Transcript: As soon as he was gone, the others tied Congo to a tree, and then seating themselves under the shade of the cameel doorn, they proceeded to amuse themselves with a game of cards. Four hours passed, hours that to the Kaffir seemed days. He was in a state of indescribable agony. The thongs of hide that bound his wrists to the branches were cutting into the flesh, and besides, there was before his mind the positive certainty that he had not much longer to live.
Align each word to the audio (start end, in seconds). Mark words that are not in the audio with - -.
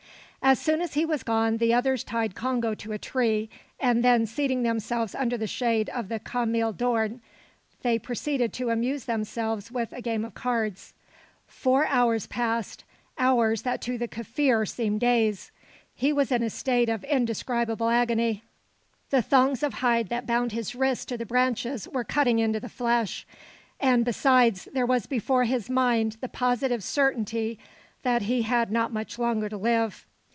As 0.43 0.59
soon 0.59 0.81
as 0.81 0.95
he 0.95 1.05
was 1.05 1.21
gone, 1.21 1.57
the 1.57 1.71
others 1.75 2.03
tied 2.03 2.33
Congo 2.33 2.73
to 2.73 2.91
a 2.91 2.97
tree, 2.97 3.47
and 3.79 4.03
then 4.03 4.25
seating 4.25 4.63
themselves 4.63 5.13
under 5.13 5.37
the 5.37 5.45
shade 5.45 5.87
of 5.91 6.09
the 6.09 6.17
cameel 6.19 6.73
doorn, 6.73 7.21
they 7.83 7.99
proceeded 7.99 8.51
to 8.53 8.71
amuse 8.71 9.05
themselves 9.05 9.71
with 9.71 9.93
a 9.93 10.01
game 10.01 10.25
of 10.25 10.33
cards. 10.33 10.95
Four 11.45 11.85
hours 11.85 12.25
passed, 12.25 12.83
hours 13.19 13.61
that 13.61 13.83
to 13.83 13.99
the 13.99 14.07
Kaffir 14.07 14.67
seemed 14.67 14.99
days. 15.01 15.51
He 15.93 16.11
was 16.11 16.31
in 16.31 16.41
a 16.41 16.49
state 16.49 16.89
of 16.89 17.03
indescribable 17.03 17.89
agony. 17.89 18.43
The 19.11 19.21
thongs 19.21 19.61
of 19.61 19.75
hide 19.75 20.09
that 20.09 20.25
bound 20.25 20.53
his 20.53 20.73
wrists 20.73 21.05
to 21.05 21.17
the 21.19 21.25
branches 21.25 21.87
were 21.87 22.03
cutting 22.03 22.39
into 22.39 22.59
the 22.59 22.67
flesh, 22.67 23.27
and 23.79 24.03
besides, 24.03 24.67
there 24.73 24.87
was 24.87 25.05
before 25.05 25.43
his 25.43 25.69
mind 25.69 26.17
the 26.19 26.27
positive 26.29 26.83
certainty 26.83 27.59
that 28.01 28.23
he 28.23 28.41
had 28.41 28.71
not 28.71 28.91
much 28.91 29.19
longer 29.19 29.47
to 29.47 29.55
live. 29.57 30.07